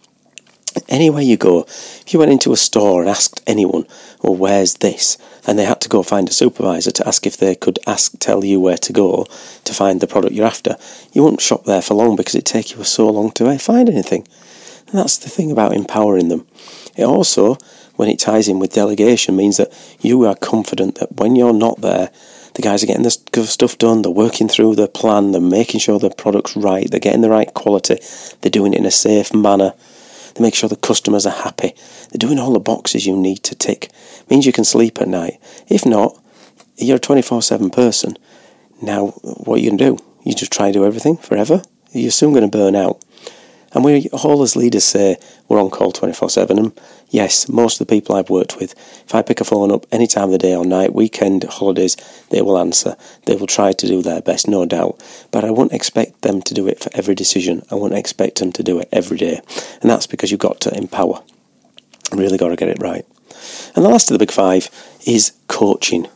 Anywhere 0.88 1.22
you 1.22 1.36
go, 1.36 1.62
if 1.62 2.12
you 2.12 2.18
went 2.20 2.30
into 2.30 2.52
a 2.52 2.56
store 2.56 3.00
and 3.00 3.10
asked 3.10 3.42
anyone, 3.44 3.86
well, 4.22 4.36
where's 4.36 4.74
this? 4.74 5.18
And 5.44 5.58
they 5.58 5.64
had 5.64 5.80
to 5.80 5.88
go 5.88 6.04
find 6.04 6.28
a 6.28 6.32
supervisor 6.32 6.92
to 6.92 7.08
ask 7.08 7.26
if 7.26 7.36
they 7.36 7.56
could 7.56 7.80
ask, 7.88 8.16
tell 8.20 8.44
you 8.44 8.60
where 8.60 8.76
to 8.78 8.92
go 8.92 9.26
to 9.64 9.74
find 9.74 10.00
the 10.00 10.06
product 10.06 10.32
you're 10.32 10.46
after, 10.46 10.76
you 11.12 11.24
wouldn't 11.24 11.40
shop 11.40 11.64
there 11.64 11.82
for 11.82 11.94
long 11.94 12.14
because 12.14 12.36
it'd 12.36 12.46
take 12.46 12.76
you 12.76 12.84
so 12.84 13.08
long 13.10 13.32
to 13.32 13.48
eh, 13.48 13.58
find 13.58 13.88
anything. 13.88 14.26
And 14.86 14.98
that's 14.98 15.18
the 15.18 15.28
thing 15.28 15.50
about 15.50 15.74
empowering 15.74 16.28
them. 16.28 16.46
It 16.96 17.04
also, 17.04 17.56
when 17.96 18.08
it 18.08 18.18
ties 18.18 18.48
in 18.48 18.60
with 18.60 18.72
delegation, 18.72 19.36
means 19.36 19.56
that 19.56 19.72
you 20.00 20.24
are 20.24 20.36
confident 20.36 20.96
that 20.96 21.16
when 21.16 21.34
you're 21.34 21.52
not 21.52 21.80
there, 21.80 22.10
the 22.54 22.62
guys 22.62 22.82
are 22.82 22.86
getting 22.86 23.02
this 23.02 23.22
stuff 23.50 23.78
done, 23.78 24.02
they're 24.02 24.10
working 24.10 24.48
through 24.48 24.74
the 24.76 24.88
plan, 24.88 25.32
they're 25.32 25.40
making 25.40 25.80
sure 25.80 25.98
the 25.98 26.10
product's 26.10 26.56
right, 26.56 26.90
they're 26.90 27.00
getting 27.00 27.20
the 27.20 27.30
right 27.30 27.52
quality, 27.54 27.98
they're 28.40 28.50
doing 28.50 28.74
it 28.74 28.80
in 28.80 28.86
a 28.86 28.90
safe 28.90 29.32
manner 29.34 29.74
they 30.34 30.42
make 30.42 30.54
sure 30.54 30.68
the 30.68 30.76
customers 30.76 31.26
are 31.26 31.42
happy. 31.42 31.74
They're 32.10 32.18
doing 32.18 32.38
all 32.38 32.52
the 32.52 32.60
boxes 32.60 33.06
you 33.06 33.16
need 33.16 33.42
to 33.44 33.54
tick. 33.54 33.86
It 34.20 34.30
means 34.30 34.46
you 34.46 34.52
can 34.52 34.64
sleep 34.64 35.00
at 35.00 35.08
night. 35.08 35.40
If 35.68 35.84
not, 35.84 36.18
you're 36.76 36.96
a 36.96 37.00
24 37.00 37.42
7 37.42 37.70
person. 37.70 38.16
Now, 38.82 39.08
what 39.08 39.56
are 39.56 39.58
you 39.58 39.70
going 39.70 39.78
to 39.78 39.96
do? 39.96 40.04
You 40.24 40.34
just 40.34 40.52
try 40.52 40.68
to 40.68 40.72
do 40.72 40.84
everything 40.84 41.16
forever? 41.16 41.62
You're 41.92 42.10
soon 42.10 42.32
going 42.32 42.48
to 42.48 42.56
burn 42.56 42.76
out. 42.76 43.02
And 43.72 43.84
we 43.84 44.08
all, 44.08 44.42
as 44.42 44.56
leaders, 44.56 44.84
say 44.84 45.16
we're 45.48 45.60
on 45.60 45.70
call 45.70 45.92
24 45.92 46.30
7. 46.30 46.58
And 46.58 46.80
yes, 47.10 47.48
most 47.48 47.80
of 47.80 47.86
the 47.86 47.94
people 47.94 48.14
I've 48.14 48.30
worked 48.30 48.56
with, 48.56 48.72
if 49.04 49.14
I 49.14 49.22
pick 49.22 49.40
a 49.40 49.44
phone 49.44 49.70
up 49.70 49.86
any 49.92 50.06
time 50.06 50.24
of 50.24 50.30
the 50.32 50.38
day 50.38 50.54
or 50.54 50.64
night, 50.64 50.94
weekend, 50.94 51.44
holidays, 51.44 51.96
they 52.30 52.40
will 52.40 52.58
answer. 52.58 52.96
They 53.26 53.36
will 53.36 53.46
try 53.46 53.72
to 53.72 53.86
do 53.86 54.02
their 54.02 54.22
best, 54.22 54.48
no 54.48 54.64
doubt. 54.64 55.02
But 55.30 55.44
I 55.44 55.50
won't 55.50 55.72
expect 55.72 56.22
them 56.22 56.40
to 56.42 56.54
do 56.54 56.66
it 56.66 56.80
for 56.80 56.90
every 56.94 57.14
decision. 57.14 57.62
I 57.70 57.74
won't 57.74 57.94
expect 57.94 58.38
them 58.38 58.52
to 58.52 58.62
do 58.62 58.78
it 58.78 58.88
every 58.92 59.18
day. 59.18 59.40
And 59.82 59.90
that's 59.90 60.06
because 60.06 60.30
you've 60.30 60.40
got 60.40 60.60
to 60.62 60.76
empower. 60.76 61.22
Really 62.12 62.38
got 62.38 62.48
to 62.48 62.56
get 62.56 62.68
it 62.68 62.80
right. 62.80 63.04
And 63.74 63.84
the 63.84 63.88
last 63.88 64.10
of 64.10 64.14
the 64.14 64.24
big 64.24 64.32
five 64.32 64.68
is 65.06 65.32
coaching. 65.48 66.08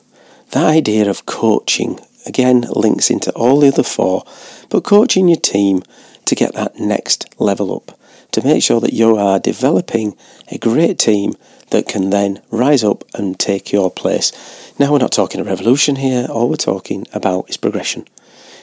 That 0.50 0.66
idea 0.66 1.08
of 1.08 1.26
coaching, 1.26 2.00
again, 2.26 2.62
links 2.70 3.10
into 3.10 3.32
all 3.32 3.60
the 3.60 3.68
other 3.68 3.82
four, 3.82 4.24
but 4.68 4.84
coaching 4.84 5.28
your 5.28 5.40
team 5.40 5.82
to 6.26 6.34
get 6.34 6.54
that 6.54 6.78
next 6.78 7.26
level 7.38 7.74
up, 7.74 7.98
to 8.34 8.44
make 8.44 8.64
sure 8.64 8.80
that 8.80 8.92
you 8.92 9.16
are 9.16 9.38
developing 9.38 10.16
a 10.50 10.58
great 10.58 10.98
team 10.98 11.34
that 11.70 11.86
can 11.86 12.10
then 12.10 12.42
rise 12.50 12.82
up 12.82 13.04
and 13.14 13.38
take 13.38 13.72
your 13.72 13.92
place. 13.92 14.74
Now, 14.76 14.90
we're 14.90 14.98
not 14.98 15.12
talking 15.12 15.40
a 15.40 15.44
revolution 15.44 15.96
here, 15.96 16.26
all 16.28 16.48
we're 16.48 16.56
talking 16.56 17.06
about 17.14 17.48
is 17.48 17.56
progression. 17.56 18.08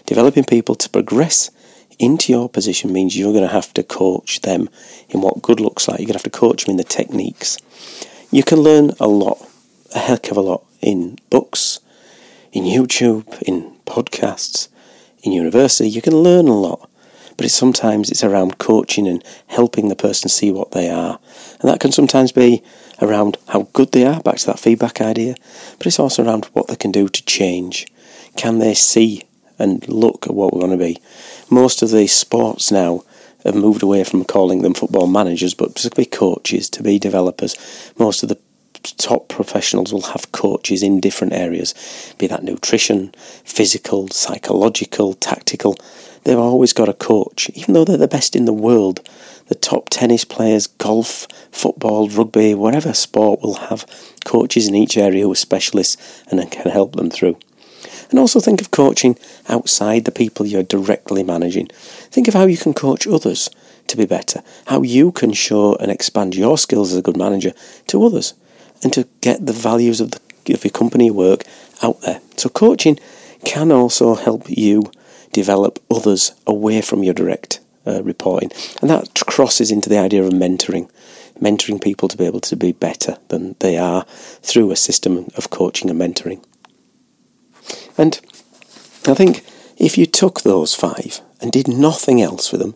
Developing 0.06 0.44
people 0.44 0.76
to 0.76 0.90
progress 0.90 1.52
into 2.00 2.34
your 2.34 2.50
position 2.50 2.92
means 2.92 3.18
you're 3.18 3.32
going 3.32 3.48
to 3.48 3.54
have 3.54 3.74
to 3.76 3.84
coach 3.84 4.42
them 4.42 4.68
in 5.10 5.22
what 5.22 5.42
good 5.42 5.62
looks 5.62 5.88
like. 5.88 6.00
You're 6.00 6.08
going 6.08 6.20
to 6.20 6.24
have 6.24 6.32
to 6.34 6.40
coach 6.40 6.66
them 6.66 6.72
in 6.72 6.78
the 6.78 6.84
techniques. 6.84 7.58
You 8.30 8.44
can 8.44 8.60
learn 8.60 8.92
a 9.00 9.08
lot, 9.08 9.40
a 9.96 10.00
heck 10.00 10.32
of 10.32 10.38
a 10.38 10.42
lot, 10.42 10.66
in 10.82 11.18
books, 11.30 11.80
in 12.52 12.66
YouTube, 12.66 13.42
in 13.44 13.72
podcasts, 13.86 14.68
in 15.24 15.32
university. 15.32 15.90
You 15.90 16.02
can 16.02 16.18
learn 16.18 16.50
a 16.50 16.60
lot 16.60 16.90
but 17.42 17.46
it's 17.48 17.56
sometimes 17.56 18.12
it's 18.12 18.24
around 18.24 18.60
coaching 18.60 19.08
and 19.08 19.24
helping 19.48 19.90
the 19.90 19.96
person 19.96 20.30
see 20.30 20.52
what 20.52 20.74
they 20.74 20.92
are. 20.92 21.18
And 21.60 21.72
that 21.72 21.80
can 21.80 21.92
sometimes 21.92 22.32
be 22.32 22.62
around 23.02 23.36
how 23.48 23.68
good 23.74 23.94
they 23.94 24.06
are, 24.06 24.22
back 24.22 24.36
to 24.36 24.46
that 24.46 24.60
feedback 24.60 25.02
idea, 25.02 25.34
but 25.80 25.88
it's 25.88 25.98
also 25.98 26.24
around 26.24 26.46
what 26.54 26.68
they 26.68 26.76
can 26.76 26.92
do 26.92 27.10
to 27.10 27.26
change. 27.26 27.88
Can 28.38 28.60
they 28.60 28.76
see 28.76 29.24
and 29.58 29.90
look 29.90 30.28
at 30.28 30.36
what 30.36 30.54
we 30.54 30.60
want 30.60 30.74
to 30.74 30.78
be? 30.78 31.02
Most 31.50 31.82
of 31.82 31.90
these 31.90 32.14
sports 32.14 32.72
now 32.72 33.02
have 33.44 33.56
moved 33.56 33.82
away 33.82 34.04
from 34.04 34.24
calling 34.24 34.62
them 34.62 34.76
football 34.76 35.08
managers, 35.08 35.56
but 35.56 35.74
to 35.78 35.90
be 35.96 36.06
coaches, 36.06 36.70
to 36.70 36.84
be 36.84 37.00
developers. 37.00 37.58
Most 37.98 38.22
of 38.22 38.30
the 38.30 38.38
top 38.84 39.28
professionals 39.28 39.94
will 39.94 40.02
have 40.14 40.32
coaches 40.32 40.84
in 40.84 41.00
different 41.00 41.34
areas, 41.34 41.74
be 42.18 42.28
that 42.28 42.44
nutrition, 42.44 43.14
physical, 43.44 44.08
psychological, 44.10 45.14
tactical. 45.14 45.76
They've 46.24 46.38
always 46.38 46.74
got 46.74 46.90
a 46.90 46.94
coach, 46.94 47.50
even 47.54 47.74
though 47.74 47.86
they're 47.86 47.98
the 47.98 48.08
best 48.08 48.36
in 48.36 48.46
the 48.46 48.54
world. 48.54 49.08
The 49.48 49.56
top 49.56 49.90
tennis 49.90 50.24
players, 50.24 50.68
golf, 50.68 51.28
football, 51.52 52.08
rugby, 52.08 52.54
whatever 52.54 52.94
sport 52.94 53.42
will 53.42 53.56
have 53.56 53.86
coaches 54.24 54.68
in 54.68 54.76
each 54.76 54.98
area 54.98 55.24
who 55.24 55.32
are 55.32 55.36
specialists 55.36 56.24
and 56.30 56.52
can 56.52 56.72
help 56.72 56.96
them 56.96 57.10
through. 57.10 57.38
And 58.10 58.20
also 58.20 58.40
think 58.40 58.62
of 58.62 58.72
coaching 58.72 59.18
outside 59.50 60.06
the 60.06 60.12
people 60.12 60.46
you're 60.46 60.64
directly 60.64 61.24
managing. 61.24 61.68
Think 61.68 62.28
of 62.28 62.34
how 62.34 62.46
you 62.46 62.58
can 62.58 62.74
coach 62.74 63.08
others 63.08 63.50
to 63.88 63.98
be 63.98 64.06
better, 64.06 64.44
how 64.68 64.82
you 64.82 65.12
can 65.12 65.34
show 65.34 65.76
and 65.76 65.92
expand 65.92 66.36
your 66.36 66.58
skills 66.58 66.92
as 66.92 66.98
a 66.98 67.02
good 67.02 67.18
manager 67.18 67.54
to 67.88 68.06
others, 68.06 68.34
and 68.84 68.92
to 68.94 69.08
get 69.22 69.46
the 69.46 69.54
values 69.54 70.02
of, 70.02 70.12
the, 70.12 70.54
of 70.54 70.64
your 70.64 70.72
company 70.72 71.12
work 71.12 71.44
out 71.84 72.02
there. 72.02 72.22
So, 72.38 72.50
coaching 72.50 73.00
can 73.46 73.72
also 73.72 74.16
help 74.16 74.50
you 74.50 74.92
develop 75.32 75.80
others 75.90 76.34
away 76.46 76.82
from 76.82 77.04
your 77.04 77.14
direct 77.14 77.60
uh, 77.86 78.04
reporting. 78.04 78.52
And 78.82 78.90
that 78.90 79.24
crosses 79.26 79.72
into 79.72 79.90
the 79.90 79.98
idea 79.98 80.24
of 80.24 80.34
mentoring, 80.34 80.90
mentoring 81.40 81.82
people 81.82 82.08
to 82.08 82.18
be 82.18 82.26
able 82.26 82.42
to 82.42 82.56
be 82.56 82.72
better 82.72 83.18
than 83.30 83.56
they 83.60 83.78
are 83.78 84.06
through 84.42 84.72
a 84.72 84.76
system 84.76 85.30
of 85.36 85.50
coaching 85.50 85.90
and 85.90 86.00
mentoring. 86.00 86.44
And 87.98 88.20
I 89.08 89.14
think 89.14 89.44
if 89.78 89.98
you 89.98 90.06
took 90.06 90.42
those 90.42 90.76
five 90.76 91.22
and 91.40 91.52
did 91.52 91.68
nothing 91.68 92.22
else 92.22 92.52
with 92.52 92.62
them, 92.62 92.76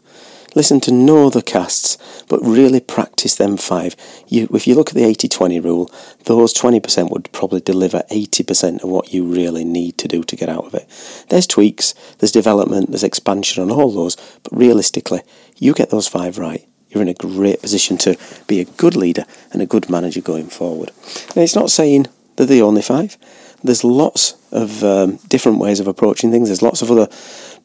listen 0.56 0.80
to 0.82 0.92
no 0.92 1.28
other 1.28 1.42
casts, 1.42 1.98
but 2.28 2.40
really 2.42 2.80
practice 2.80 3.36
them 3.36 3.58
five. 3.58 3.96
You, 4.28 4.48
if 4.54 4.66
you 4.66 4.74
look 4.74 4.90
at 4.90 4.96
the 4.96 5.04
80 5.04 5.28
20 5.28 5.60
rule, 5.60 5.92
those 6.24 6.54
20% 6.54 7.12
would 7.12 7.32
probably 7.32 7.62
deliver 7.62 8.02
80% 8.10 8.82
of 8.82 8.90
what 8.90 9.14
you 9.14 9.26
really 9.26 9.64
need 9.64 9.98
to 10.00 10.08
do 10.08 10.24
to 10.24 10.36
get 10.36 10.50
out 10.50 10.66
of 10.66 10.74
it. 10.74 10.88
There's 11.30 11.46
tweaks, 11.46 11.94
there's 12.20 12.32
development, 12.32 12.90
there's 12.90 13.04
expansion 13.04 13.62
on 13.62 13.72
all 13.72 13.92
those, 13.92 14.16
but 14.44 14.58
realistically, 14.58 15.22
you 15.58 15.74
get 15.74 15.90
those 15.90 16.08
five 16.08 16.38
right. 16.38 16.68
You're 16.90 17.04
in 17.04 17.10
a 17.10 17.14
great 17.14 17.62
position 17.62 17.98
to 18.00 18.18
be 18.48 18.62
a 18.62 18.66
good 18.66 18.96
leader 18.96 19.26
and 19.52 19.62
a 19.62 19.66
good 19.66 19.90
manager 19.90 20.22
going 20.22 20.48
forward. 20.48 20.92
Now, 21.36 21.42
it's 21.42 21.56
not 21.56 21.70
saying 21.70 22.08
they're 22.36 22.46
the 22.46 22.62
only 22.62 22.82
five. 22.82 23.18
There's 23.64 23.84
lots 23.84 24.36
of 24.52 24.84
um, 24.84 25.18
different 25.28 25.58
ways 25.58 25.80
of 25.80 25.88
approaching 25.88 26.32
things. 26.32 26.48
There's 26.48 26.62
lots 26.62 26.82
of 26.82 26.92
other 26.92 27.10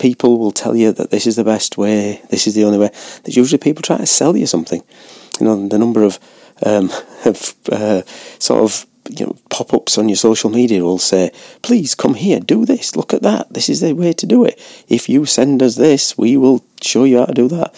people 0.00 0.38
will 0.38 0.50
tell 0.50 0.74
you 0.74 0.90
that 0.92 1.10
this 1.10 1.26
is 1.26 1.36
the 1.36 1.44
best 1.44 1.78
way, 1.78 2.22
this 2.30 2.46
is 2.46 2.54
the 2.54 2.64
only 2.64 2.78
way. 2.78 2.90
There's 3.22 3.36
usually 3.36 3.58
people 3.58 3.82
trying 3.82 4.00
to 4.00 4.06
sell 4.06 4.36
you 4.36 4.46
something. 4.46 4.82
You 5.38 5.46
know, 5.46 5.68
the 5.68 5.78
number 5.78 6.02
of, 6.02 6.18
um, 6.66 6.90
of 7.24 7.54
uh, 7.70 8.02
sort 8.38 8.64
of 8.64 8.86
you 9.08 9.26
know, 9.26 9.36
pop 9.48 9.74
ups 9.74 9.98
on 9.98 10.08
your 10.08 10.16
social 10.16 10.50
media 10.50 10.82
will 10.82 10.98
say, 10.98 11.32
please 11.62 11.94
come 11.94 12.14
here, 12.14 12.38
do 12.38 12.64
this, 12.64 12.96
look 12.96 13.12
at 13.12 13.22
that, 13.22 13.52
this 13.52 13.68
is 13.68 13.80
the 13.80 13.92
way 13.92 14.12
to 14.12 14.26
do 14.26 14.44
it. 14.44 14.58
If 14.88 15.08
you 15.08 15.26
send 15.26 15.62
us 15.62 15.76
this, 15.76 16.16
we 16.16 16.36
will 16.36 16.64
show 16.80 17.04
you 17.04 17.18
how 17.18 17.26
to 17.26 17.34
do 17.34 17.48
that. 17.48 17.70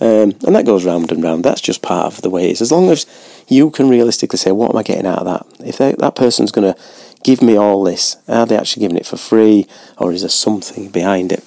Um, 0.00 0.34
and 0.44 0.56
that 0.56 0.66
goes 0.66 0.84
round 0.84 1.12
and 1.12 1.22
round. 1.22 1.44
That's 1.44 1.60
just 1.60 1.82
part 1.82 2.06
of 2.06 2.22
the 2.22 2.30
way 2.30 2.46
it 2.46 2.52
is. 2.52 2.62
As 2.62 2.72
long 2.72 2.90
as 2.90 3.06
you 3.46 3.70
can 3.70 3.88
realistically 3.88 4.38
say, 4.38 4.50
what 4.50 4.70
am 4.70 4.76
I 4.76 4.82
getting 4.82 5.06
out 5.06 5.20
of 5.20 5.26
that? 5.26 5.66
If 5.66 5.78
that 5.78 6.16
person's 6.16 6.50
going 6.50 6.74
to 6.74 6.80
give 7.22 7.40
me 7.40 7.56
all 7.56 7.84
this, 7.84 8.16
are 8.26 8.46
they 8.46 8.56
actually 8.56 8.80
giving 8.80 8.96
it 8.96 9.06
for 9.06 9.16
free 9.16 9.68
or 9.98 10.12
is 10.12 10.22
there 10.22 10.30
something 10.30 10.88
behind 10.88 11.30
it? 11.30 11.44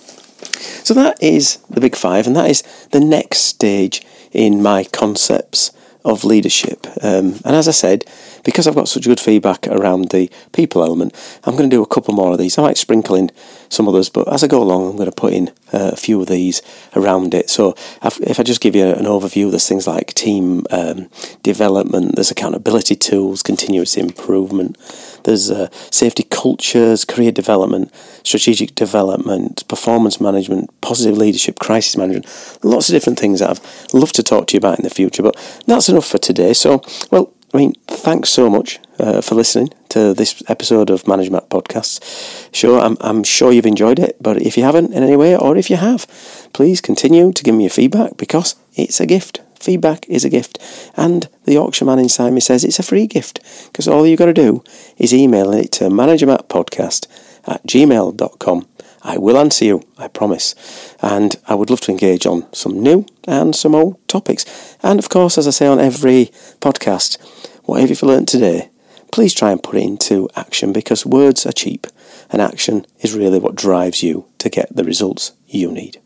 So 0.84 0.94
that 0.94 1.22
is 1.22 1.58
the 1.70 1.82
big 1.82 1.96
five, 1.96 2.28
and 2.28 2.36
that 2.36 2.50
is 2.50 2.62
the 2.92 3.00
next 3.00 3.40
stage 3.40 4.06
in 4.32 4.62
my 4.62 4.84
concepts 4.84 5.72
of 6.06 6.24
leadership. 6.24 6.86
Um, 7.02 7.40
and 7.44 7.56
as 7.56 7.68
I 7.68 7.72
said, 7.72 8.06
because 8.44 8.68
I've 8.68 8.76
got 8.76 8.88
such 8.88 9.06
good 9.06 9.20
feedback 9.20 9.68
around 9.68 10.10
the 10.10 10.30
people 10.54 10.84
element, 10.84 11.16
I'm 11.44 11.56
going 11.56 11.68
to 11.68 11.76
do 11.76 11.82
a 11.82 11.88
couple 11.88 12.14
more 12.14 12.32
of 12.32 12.38
these. 12.38 12.60
I 12.60 12.62
might 12.62 12.78
sprinkle 12.78 13.16
in 13.16 13.32
some 13.70 13.90
others, 13.90 14.10
but 14.10 14.32
as 14.32 14.44
I 14.44 14.48
go 14.48 14.62
along, 14.62 14.88
I'm 14.88 14.98
going 14.98 15.10
to 15.10 15.16
put 15.16 15.34
in 15.34 15.50
uh, 15.74 15.92
a 15.94 15.96
few 15.96 16.22
of 16.22 16.28
these 16.28 16.62
around 16.96 17.34
it. 17.34 17.50
So 17.50 17.76
if 18.04 18.40
I 18.40 18.44
just 18.44 18.62
give 18.62 18.76
you 18.76 18.86
an 18.86 19.06
overview, 19.06 19.50
there's 19.50 19.68
things 19.68 19.88
like 19.88 20.14
team 20.14 20.64
um, 20.70 21.10
development, 21.42 22.16
there's 22.16 22.30
accountability 22.30 22.96
tools, 22.96 23.42
continuous 23.42 23.98
improvement, 23.98 24.78
there's 25.26 25.52
uh, 25.52 25.70
safety 25.92 26.24
cultures, 26.24 27.06
career 27.06 27.32
development, 27.32 27.94
strategic 28.24 28.76
development, 28.76 29.68
performance 29.68 30.22
management, 30.22 30.70
positive 30.82 31.18
leadership, 31.18 31.60
crisis 31.60 31.98
management, 31.98 32.26
lots 32.64 32.90
of 32.90 32.94
different 32.94 33.20
things 33.20 33.40
that 33.40 33.50
I've 33.50 33.94
loved 33.94 34.16
to 34.16 34.24
talk 34.24 34.48
to 34.48 34.54
you 34.54 34.60
about 34.60 34.80
in 34.80 34.84
the 34.84 34.90
future. 34.90 35.24
But 35.24 35.36
that's 35.68 35.90
enough 35.90 36.08
for 36.08 36.18
today. 36.18 36.54
So, 36.54 36.82
well, 37.12 37.32
I 37.56 37.58
mean, 37.58 37.74
thanks 37.88 38.32
so 38.32 38.50
much 38.50 38.82
uh, 39.00 39.22
for 39.22 39.36
listening 39.36 39.70
to 39.88 40.14
this 40.14 40.44
episode 40.50 40.90
of 40.90 41.08
Manager 41.08 41.32
Matt 41.32 41.50
Podcasts. 41.50 42.50
Sure, 42.54 42.82
I'm, 42.82 42.98
I'm 43.00 43.24
sure 43.24 43.54
you've 43.54 43.66
enjoyed 43.66 43.98
it, 43.98 44.18
but 44.20 44.42
if 44.42 44.58
you 44.58 44.64
haven't 44.64 44.94
in 44.94 45.04
any 45.04 45.16
way, 45.16 45.38
or 45.38 45.56
if 45.56 45.70
you 45.70 45.78
have, 45.78 46.06
please 46.52 46.82
continue 46.82 47.32
to 47.32 47.44
give 47.44 47.56
me 47.56 47.64
your 47.64 47.70
feedback 47.70 48.18
because 48.18 48.56
it's 48.76 49.00
a 49.00 49.06
gift. 49.06 49.40
Feedback 49.58 50.06
is 50.10 50.26
a 50.26 50.30
gift. 50.30 50.60
And 50.98 51.30
the 51.46 51.54
Yorkshire 51.54 51.86
man 51.86 51.98
inside 51.98 52.34
me 52.34 52.42
says 52.42 52.66
it's 52.66 52.78
a 52.80 52.84
free 52.84 53.08
gift 53.08 53.40
because 53.68 53.88
all 53.88 54.06
you've 54.06 54.20
got 54.20 54.26
to 54.26 54.34
do 54.34 54.62
is 54.98 55.14
email 55.14 55.54
it 55.54 55.72
to 55.74 55.86
managermattpodcast 55.86 57.08
at 57.48 57.66
gmail.com. 57.66 58.68
I 59.02 59.18
will 59.18 59.38
answer 59.38 59.64
you, 59.64 59.84
I 59.98 60.10
promise. 60.10 60.56
And 61.02 61.38
I 61.48 61.56
would 61.56 61.70
love 61.70 61.80
to 61.82 61.92
engage 61.92 62.26
on 62.26 62.52
some 62.54 62.82
new 62.82 63.06
and 63.26 63.56
some 63.56 63.76
old 63.76 64.06
topics. 64.10 64.46
And 64.84 65.00
of 65.00 65.10
course, 65.10 65.38
as 65.38 65.48
I 65.48 65.52
say 65.52 65.68
on 65.68 65.80
every 65.80 66.32
podcast, 66.60 67.18
whatever 67.66 67.90
you've 67.90 68.04
learned 68.04 68.28
today, 68.28 68.70
please 69.12 69.34
try 69.34 69.52
and 69.52 69.62
put 69.62 69.76
it 69.76 69.84
into 69.84 70.30
action 70.36 70.74
because 70.74 71.06
words 71.06 71.46
are 71.46 71.52
cheap 71.52 71.88
and 72.32 72.42
action 72.42 72.86
is 73.00 73.14
really 73.14 73.40
what 73.40 73.56
drives 73.56 74.04
you 74.04 74.26
to 74.40 74.50
get 74.50 74.76
the 74.76 74.84
results 74.84 75.34
you 75.48 75.72
need. 75.72 76.02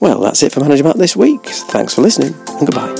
Well, 0.00 0.20
that's 0.20 0.42
it 0.42 0.52
for 0.52 0.60
Manager 0.60 0.84
Matt 0.84 0.98
this 0.98 1.16
week. 1.16 1.44
Thanks 1.44 1.94
for 1.94 2.02
listening 2.02 2.34
and 2.48 2.66
goodbye. 2.66 2.94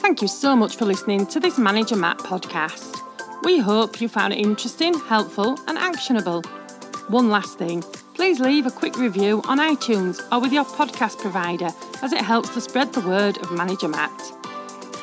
Thank 0.00 0.22
you 0.22 0.28
so 0.28 0.56
much 0.56 0.76
for 0.76 0.84
listening 0.84 1.26
to 1.26 1.40
this 1.40 1.58
Manager 1.58 1.96
Matt 1.96 2.18
podcast. 2.18 2.96
We 3.42 3.58
hope 3.58 4.00
you 4.00 4.08
found 4.08 4.32
it 4.32 4.38
interesting, 4.38 4.98
helpful, 4.98 5.58
and 5.68 5.76
actionable. 5.76 6.42
One 7.08 7.28
last 7.28 7.58
thing 7.58 7.84
please 8.16 8.40
leave 8.40 8.64
a 8.64 8.70
quick 8.70 8.96
review 8.96 9.42
on 9.46 9.58
iTunes 9.58 10.26
or 10.32 10.40
with 10.40 10.50
your 10.50 10.64
podcast 10.64 11.18
provider 11.18 11.68
as 12.02 12.14
it 12.14 12.22
helps 12.22 12.48
to 12.54 12.60
spread 12.62 12.90
the 12.94 13.00
word 13.02 13.36
of 13.38 13.52
Manager 13.52 13.88
Matt. 13.88 14.45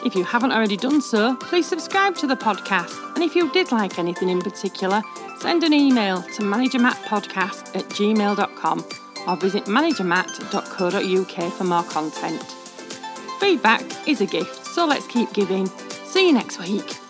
If 0.06 0.16
you 0.16 0.24
haven't 0.26 0.52
already 0.52 0.76
done 0.76 1.02
so, 1.02 1.36
please 1.36 1.66
subscribe 1.68 2.16
to 2.18 2.28
the 2.28 2.36
podcast. 2.36 3.16
And 3.16 3.24
if 3.24 3.36
you 3.36 3.50
did 3.52 3.72
like 3.72 3.98
anything 3.98 4.30
in 4.30 4.42
particular, 4.42 5.02
send 5.40 5.64
an 5.64 5.72
email 5.74 6.22
to 6.22 6.44
managermattpodcast 6.44 7.76
at 7.76 7.86
gmail.com 7.86 8.86
or 9.28 9.38
visit 9.38 9.64
managermatt.co.uk 9.66 11.54
for 11.54 11.64
more 11.64 11.84
content. 11.84 12.44
Feedback 13.40 14.08
is 14.08 14.20
a 14.20 14.26
gift, 14.26 14.66
so 14.66 14.86
let's 14.86 15.08
keep 15.08 15.32
giving. 15.34 15.68
See 16.06 16.28
you 16.28 16.34
next 16.34 16.60
week. 16.60 17.03